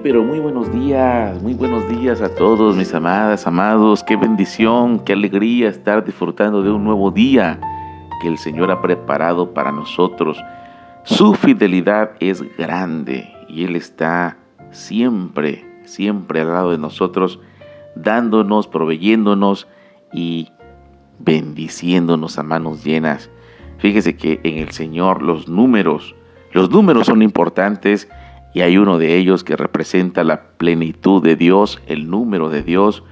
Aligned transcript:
Pero 0.00 0.22
muy 0.22 0.38
buenos 0.38 0.72
días, 0.72 1.42
muy 1.42 1.54
buenos 1.54 1.88
días 1.88 2.22
a 2.22 2.34
todos 2.34 2.76
mis 2.76 2.94
amadas, 2.94 3.46
amados. 3.46 4.02
Qué 4.02 4.16
bendición, 4.16 5.00
qué 5.00 5.12
alegría 5.12 5.68
estar 5.68 6.04
disfrutando 6.04 6.62
de 6.62 6.70
un 6.70 6.84
nuevo 6.84 7.10
día 7.10 7.60
que 8.20 8.28
el 8.28 8.38
Señor 8.38 8.70
ha 8.70 8.80
preparado 8.80 9.52
para 9.52 9.72
nosotros. 9.72 10.42
Su 11.04 11.34
fidelidad 11.34 12.12
es 12.20 12.42
grande 12.56 13.30
y 13.48 13.64
Él 13.64 13.76
está 13.76 14.38
siempre, 14.70 15.64
siempre 15.84 16.40
al 16.40 16.48
lado 16.48 16.70
de 16.70 16.78
nosotros, 16.78 17.40
dándonos, 17.94 18.68
proveyéndonos 18.68 19.68
y 20.12 20.48
bendiciéndonos 21.18 22.38
a 22.38 22.42
manos 22.42 22.84
llenas. 22.84 23.30
Fíjese 23.78 24.16
que 24.16 24.40
en 24.44 24.58
el 24.58 24.70
Señor 24.70 25.22
los 25.22 25.48
números, 25.48 26.14
los 26.52 26.70
números 26.70 27.08
son 27.08 27.20
importantes 27.20 28.08
y 28.54 28.60
hay 28.60 28.76
uno 28.76 28.98
de 28.98 29.16
ellos 29.16 29.44
que 29.44 29.56
representa 29.56 30.24
la 30.24 30.42
plenitud 30.58 31.22
de 31.22 31.36
Dios, 31.36 31.80
el 31.86 32.10
número 32.10 32.50
de 32.50 32.62
Dios, 32.62 33.02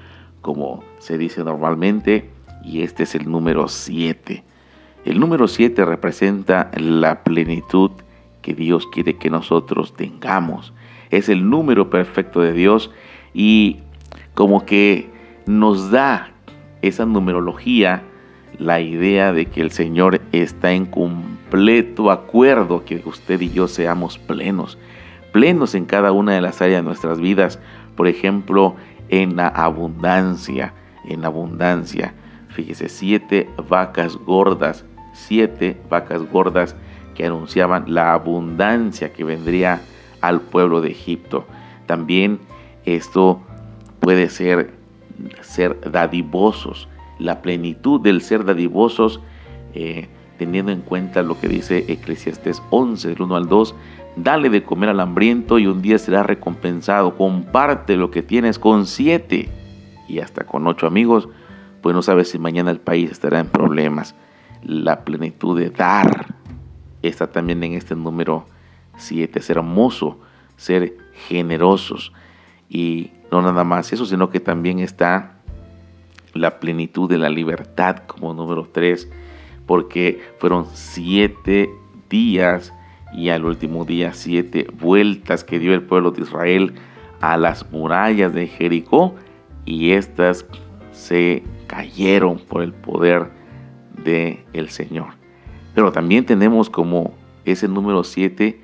como 0.43 0.85
se 0.99 1.17
dice 1.17 1.45
normalmente, 1.45 2.31
y 2.63 2.83
este 2.83 3.05
es 3.05 3.15
el 3.15 3.31
número 3.31 3.69
7. 3.69 4.45
El 5.05 5.19
número 5.19 5.49
7 5.49 5.85
representa 5.87 6.71
la 6.77 7.25
plenitud 7.25 7.91
que 8.43 8.55
Dios 8.55 8.87
quiere 8.87 9.17
que 9.17 9.31
nosotros 9.31 9.95
tengamos. 9.95 10.75
Es 11.11 11.29
el 11.31 11.49
número 11.49 11.89
perfecto 11.89 12.41
de 12.41 12.53
Dios 12.53 12.91
y 13.33 13.79
como 14.35 14.67
que 14.67 15.09
nos 15.47 15.91
da 15.91 16.33
esa 16.83 17.07
numerología 17.07 18.03
la 18.59 18.81
idea 18.81 19.33
de 19.33 19.47
que 19.47 19.63
el 19.63 19.71
Señor 19.71 20.21
está 20.33 20.73
en 20.73 20.85
completo 20.85 22.11
acuerdo 22.11 22.85
que 22.85 23.03
usted 23.07 23.41
y 23.41 23.51
yo 23.51 23.69
seamos 23.69 24.19
plenos 24.19 24.77
plenos 25.33 25.75
en 25.75 25.85
cada 25.85 26.13
una 26.13 26.33
de 26.33 26.41
las 26.41 26.61
áreas 26.63 26.83
de 26.83 26.87
nuestras 26.87 27.21
vidas. 27.21 27.59
Por 27.97 28.09
ejemplo, 28.09 28.77
en 29.09 29.37
la 29.37 29.49
abundancia, 29.49 30.73
en 31.05 31.25
abundancia. 31.25 32.15
Fíjese, 32.49 32.89
siete 32.89 33.49
vacas 33.69 34.17
gordas, 34.17 34.85
siete 35.13 35.81
vacas 35.89 36.23
gordas 36.31 36.77
que 37.15 37.27
anunciaban 37.27 37.93
la 37.93 38.13
abundancia 38.13 39.13
que 39.13 39.25
vendría 39.25 39.81
al 40.21 40.41
pueblo 40.41 40.81
de 40.81 40.91
Egipto. 40.91 41.47
También 41.87 42.41
esto 42.85 43.41
puede 44.01 44.29
ser 44.29 44.81
ser 45.43 45.79
dadivosos, 45.91 46.89
la 47.19 47.43
plenitud 47.43 48.01
del 48.01 48.23
ser 48.23 48.45
dadivosos, 48.45 49.21
eh, 49.75 50.09
teniendo 50.41 50.73
en 50.73 50.81
cuenta 50.81 51.23
lo 51.23 51.39
que 51.39 51.49
dice 51.49 51.85
Eclesiastés 51.89 52.63
11, 52.71 53.09
del 53.09 53.21
1 53.21 53.37
al 53.37 53.47
2, 53.47 53.75
Dale 54.17 54.49
de 54.49 54.63
comer 54.63 54.89
al 54.89 55.01
hambriento 55.01 55.59
y 55.59 55.67
un 55.67 55.83
día 55.83 55.99
será 55.99 56.23
recompensado. 56.23 57.15
Comparte 57.17 57.97
lo 57.97 58.11
que 58.11 58.23
tienes 58.23 58.59
con 58.59 58.87
siete 58.87 59.51
y 60.09 60.19
hasta 60.19 60.45
con 60.45 60.67
ocho 60.67 60.87
amigos, 60.87 61.29
pues 61.83 61.95
no 61.95 62.03
sabes 62.03 62.31
si 62.31 62.39
mañana 62.39 62.71
el 62.71 62.81
país 62.81 63.11
estará 63.11 63.39
en 63.39 63.49
problemas. 63.49 64.15
La 64.63 65.05
plenitud 65.05 65.59
de 65.59 65.69
dar 65.69 66.35
está 67.03 67.31
también 67.31 67.63
en 67.63 67.75
este 67.75 67.95
número 67.95 68.47
siete. 68.97 69.43
Ser 69.43 69.59
hermoso, 69.59 70.19
ser 70.57 70.97
generosos. 71.29 72.13
Y 72.69 73.13
no 73.31 73.43
nada 73.43 73.63
más 73.63 73.93
eso, 73.93 74.07
sino 74.07 74.31
que 74.31 74.41
también 74.41 74.81
está 74.81 75.35
la 76.33 76.59
plenitud 76.61 77.09
de 77.09 77.19
la 77.19 77.29
libertad 77.29 77.99
como 78.07 78.33
número 78.33 78.69
tres, 78.73 79.09
porque 79.71 80.21
fueron 80.39 80.67
siete 80.73 81.71
días 82.09 82.75
y 83.13 83.29
al 83.29 83.45
último 83.45 83.85
día 83.85 84.15
siete 84.15 84.67
vueltas 84.81 85.45
que 85.45 85.61
dio 85.61 85.75
el 85.75 85.83
pueblo 85.83 86.11
de 86.11 86.23
Israel 86.23 86.75
a 87.21 87.37
las 87.37 87.71
murallas 87.71 88.35
de 88.35 88.49
Jericó 88.49 89.15
y 89.65 89.93
éstas 89.93 90.45
se 90.91 91.45
cayeron 91.69 92.41
por 92.41 92.63
el 92.63 92.73
poder 92.73 93.31
del 94.03 94.41
el 94.55 94.71
Señor. 94.71 95.11
Pero 95.73 95.93
también 95.93 96.27
tenemos 96.27 96.69
como 96.69 97.15
ese 97.45 97.69
número 97.69 98.03
siete 98.03 98.61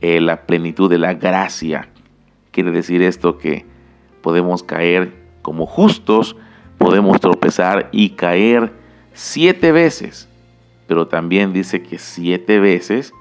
eh, 0.00 0.22
la 0.22 0.46
plenitud 0.46 0.88
de 0.88 0.96
la 0.96 1.12
gracia. 1.12 1.90
Quiere 2.50 2.70
decir 2.70 3.02
esto 3.02 3.36
que 3.36 3.66
podemos 4.22 4.62
caer 4.62 5.12
como 5.42 5.66
justos, 5.66 6.34
podemos 6.78 7.20
tropezar 7.20 7.90
y 7.92 8.08
caer 8.08 8.72
siete 9.12 9.70
veces. 9.70 10.30
Pero 10.86 11.08
también 11.08 11.52
dice 11.52 11.82
que 11.82 11.98
siete 11.98 12.60
veces 12.60 13.12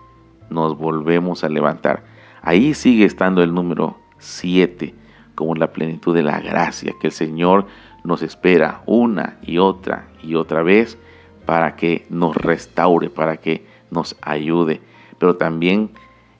nos 0.49 0.77
volvemos 0.77 1.43
a 1.43 1.49
levantar. 1.49 2.03
Ahí 2.41 2.73
sigue 2.73 3.05
estando 3.05 3.41
el 3.41 3.53
número 3.53 3.97
7 4.19 4.93
como 5.33 5.55
la 5.55 5.73
plenitud 5.73 6.15
de 6.15 6.23
la 6.23 6.39
gracia 6.39 6.93
que 6.99 7.07
el 7.07 7.13
Señor 7.13 7.65
nos 8.03 8.21
espera 8.21 8.81
una 8.85 9.37
y 9.41 9.57
otra 9.57 10.07
y 10.23 10.35
otra 10.35 10.63
vez 10.63 10.97
para 11.45 11.75
que 11.75 12.05
nos 12.09 12.35
restaure, 12.35 13.09
para 13.09 13.37
que 13.37 13.65
nos 13.91 14.15
ayude. 14.21 14.81
Pero 15.17 15.35
también 15.35 15.91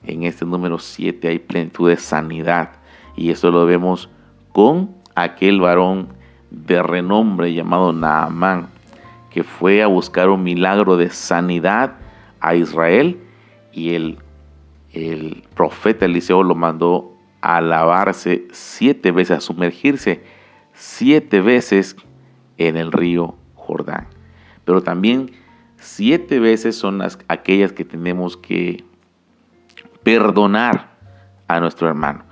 en 0.03 0.23
este 0.23 0.45
número 0.45 0.79
7 0.79 1.27
hay 1.27 1.39
plenitud 1.39 1.89
de 1.89 1.97
sanidad 1.97 2.73
y 3.15 3.31
eso 3.31 3.51
lo 3.51 3.65
vemos 3.65 4.09
con 4.51 4.95
aquel 5.15 5.59
varón 5.59 6.09
de 6.51 6.81
renombre 6.81 7.53
llamado 7.53 7.91
Naamán 7.93 8.74
que 9.35 9.43
fue 9.43 9.83
a 9.83 9.87
buscar 9.87 10.29
un 10.29 10.43
milagro 10.43 10.95
de 10.95 11.09
sanidad 11.09 11.97
a 12.39 12.55
Israel 12.55 13.19
y 13.73 13.93
el, 13.93 14.17
el 14.93 15.43
profeta 15.53 16.05
Eliseo 16.05 16.41
lo 16.41 16.55
mandó 16.55 17.13
a 17.41 17.59
lavarse 17.59 18.47
siete 18.53 19.11
veces, 19.11 19.37
a 19.39 19.41
sumergirse 19.41 20.23
siete 20.71 21.41
veces 21.41 21.97
en 22.57 22.77
el 22.77 22.93
río 22.93 23.35
Jordán. 23.55 24.07
Pero 24.63 24.81
también 24.81 25.31
siete 25.75 26.39
veces 26.39 26.77
son 26.77 26.99
las, 26.99 27.19
aquellas 27.27 27.73
que 27.73 27.83
tenemos 27.83 28.37
que 28.37 28.85
perdonar 30.01 30.91
a 31.49 31.59
nuestro 31.59 31.89
hermano. 31.89 32.23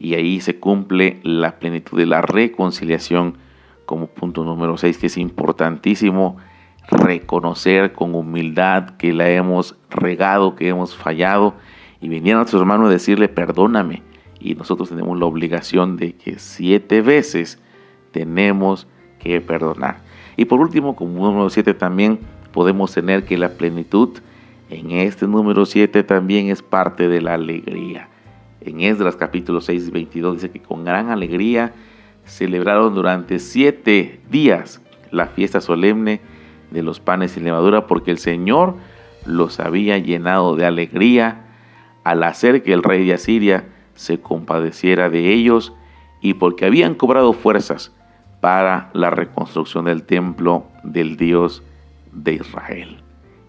Y 0.00 0.14
ahí 0.14 0.40
se 0.40 0.58
cumple 0.58 1.20
la 1.22 1.60
plenitud 1.60 1.96
de 1.96 2.06
la 2.06 2.20
reconciliación 2.20 3.38
como 3.86 4.08
punto 4.08 4.42
número 4.44 4.76
seis, 4.76 4.98
que 4.98 5.06
es 5.06 5.16
importantísimo 5.16 6.36
reconocer 6.90 7.92
con 7.92 8.14
humildad 8.14 8.96
que 8.96 9.12
la 9.12 9.28
hemos 9.30 9.76
regado, 9.90 10.56
que 10.56 10.68
hemos 10.68 10.96
fallado 10.96 11.54
y 12.00 12.08
venir 12.08 12.34
a 12.34 12.38
nuestro 12.38 12.60
hermano 12.60 12.86
a 12.86 12.90
decirle 12.90 13.28
perdóname. 13.28 14.02
Y 14.40 14.54
nosotros 14.54 14.88
tenemos 14.88 15.18
la 15.18 15.26
obligación 15.26 15.96
de 15.96 16.14
que 16.14 16.38
siete 16.38 17.02
veces 17.02 17.60
tenemos 18.12 18.86
que 19.18 19.40
perdonar. 19.40 20.00
Y 20.36 20.44
por 20.44 20.60
último, 20.60 20.94
como 20.94 21.26
número 21.26 21.50
siete 21.50 21.74
también 21.74 22.20
podemos 22.52 22.92
tener 22.92 23.24
que 23.24 23.36
la 23.36 23.50
plenitud 23.50 24.18
en 24.70 24.90
este 24.90 25.26
número 25.26 25.66
siete 25.66 26.02
también 26.02 26.48
es 26.48 26.62
parte 26.62 27.08
de 27.08 27.20
la 27.20 27.34
alegría. 27.34 28.08
En 28.60 28.80
Esdras 28.80 29.16
capítulo 29.16 29.60
6 29.60 29.88
y 29.88 29.90
22 29.90 30.34
dice 30.34 30.50
que 30.50 30.60
con 30.60 30.84
gran 30.84 31.10
alegría 31.10 31.72
celebraron 32.24 32.94
durante 32.94 33.38
siete 33.38 34.20
días 34.30 34.82
la 35.10 35.26
fiesta 35.26 35.60
solemne 35.60 36.20
de 36.70 36.82
los 36.82 37.00
panes 37.00 37.32
sin 37.32 37.44
levadura, 37.44 37.86
porque 37.86 38.10
el 38.10 38.18
Señor 38.18 38.74
los 39.24 39.60
había 39.60 39.98
llenado 39.98 40.56
de 40.56 40.66
alegría 40.66 41.44
al 42.04 42.22
hacer 42.22 42.62
que 42.62 42.72
el 42.72 42.82
rey 42.82 43.06
de 43.06 43.14
Asiria 43.14 43.68
se 43.94 44.20
compadeciera 44.20 45.10
de 45.10 45.32
ellos 45.32 45.74
y 46.20 46.34
porque 46.34 46.64
habían 46.64 46.94
cobrado 46.94 47.32
fuerzas 47.32 47.92
para 48.40 48.90
la 48.92 49.10
reconstrucción 49.10 49.86
del 49.86 50.04
templo 50.04 50.66
del 50.82 51.16
Dios 51.16 51.62
de 52.12 52.34
Israel. 52.34 53.02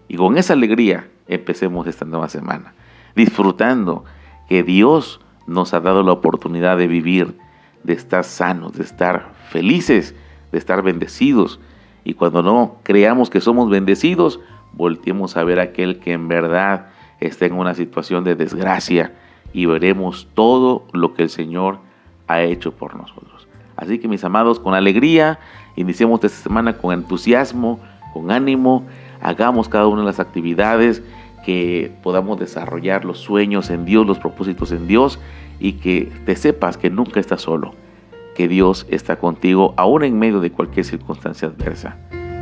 Y 0.08 0.16
con 0.16 0.36
esa 0.36 0.54
alegría 0.54 1.08
empecemos 1.28 1.86
esta 1.86 2.04
nueva 2.04 2.28
semana, 2.28 2.74
disfrutando 3.14 4.04
que 4.48 4.62
Dios 4.62 5.20
nos 5.46 5.72
ha 5.74 5.80
dado 5.80 6.02
la 6.02 6.12
oportunidad 6.12 6.76
de 6.76 6.88
vivir, 6.88 7.38
de 7.84 7.92
estar 7.92 8.24
sanos, 8.24 8.72
de 8.72 8.82
estar 8.82 9.32
felices, 9.48 10.14
de 10.52 10.58
estar 10.58 10.82
bendecidos, 10.82 11.60
y 12.04 12.14
cuando 12.14 12.42
no 12.42 12.76
creamos 12.82 13.30
que 13.30 13.40
somos 13.40 13.68
bendecidos, 13.68 14.40
volteemos 14.72 15.36
a 15.36 15.44
ver 15.44 15.60
a 15.60 15.64
aquel 15.64 15.98
que 15.98 16.12
en 16.12 16.28
verdad 16.28 16.86
está 17.20 17.46
en 17.46 17.54
una 17.54 17.74
situación 17.74 18.24
de 18.24 18.34
desgracia 18.34 19.12
y 19.52 19.66
veremos 19.66 20.28
todo 20.34 20.86
lo 20.92 21.14
que 21.14 21.22
el 21.22 21.30
Señor 21.30 21.80
ha 22.28 22.42
hecho 22.42 22.72
por 22.72 22.96
nosotros. 22.96 23.48
Así 23.76 23.98
que 23.98 24.08
mis 24.08 24.24
amados, 24.24 24.60
con 24.60 24.74
alegría, 24.74 25.38
iniciemos 25.76 26.22
esta 26.22 26.42
semana 26.42 26.78
con 26.78 26.94
entusiasmo, 26.94 27.80
con 28.12 28.30
ánimo, 28.30 28.84
hagamos 29.20 29.68
cada 29.68 29.86
una 29.86 30.02
de 30.02 30.06
las 30.06 30.20
actividades 30.20 31.02
que 31.44 31.90
podamos 32.02 32.38
desarrollar 32.38 33.04
los 33.04 33.18
sueños 33.18 33.70
en 33.70 33.84
Dios, 33.84 34.06
los 34.06 34.18
propósitos 34.18 34.72
en 34.72 34.86
Dios 34.86 35.18
y 35.58 35.74
que 35.74 36.12
te 36.26 36.36
sepas 36.36 36.76
que 36.76 36.90
nunca 36.90 37.20
estás 37.20 37.42
solo 37.42 37.74
Dios 38.48 38.86
está 38.90 39.16
contigo 39.16 39.74
aún 39.76 40.04
en 40.04 40.18
medio 40.18 40.40
de 40.40 40.50
cualquier 40.52 40.84
circunstancia 40.84 41.48
adversa. 41.48 41.96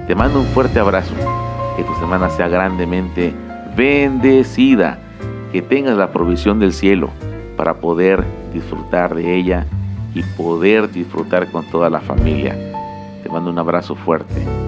Te 0.06 0.14
mando 0.14 0.40
un 0.40 0.46
fuerte 0.46 0.78
abrazo, 0.78 1.14
que 1.76 1.84
tu 1.84 1.94
semana 1.94 2.30
sea 2.30 2.48
grandemente 2.48 3.32
bendecida, 3.76 4.98
que 5.52 5.62
tengas 5.62 5.96
la 5.96 6.12
provisión 6.12 6.58
del 6.58 6.72
cielo, 6.72 7.10
para 7.56 7.74
poder 7.74 8.24
disfrutar 8.52 9.14
de 9.14 9.36
ella 9.36 9.66
y 10.14 10.22
poder 10.22 10.90
disfrutar 10.90 11.50
con 11.50 11.64
toda 11.66 11.90
la 11.90 12.00
familia. 12.00 12.56
Te 13.22 13.28
mando 13.28 13.50
un 13.50 13.58
abrazo 13.58 13.94
fuerte. 13.94 14.67